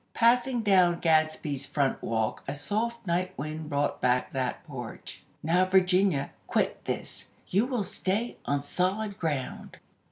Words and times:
Passing 0.15 0.63
down 0.63 0.97
Gadsby's 0.99 1.67
front 1.67 2.01
walk, 2.01 2.43
a 2.47 2.55
soft 2.55 3.05
night 3.05 3.37
wind 3.37 3.69
brought 3.69 4.01
back 4.01 4.29
to 4.29 4.33
that 4.33 4.63
porch: 4.65 5.21
"Now, 5.43 5.63
Virginia, 5.65 6.31
quit 6.47 6.83
this! 6.85 7.29
You 7.49 7.67
will 7.67 7.83
stay 7.83 8.37
_on 8.47 8.63
solid 8.63 9.19
ground! 9.19 9.77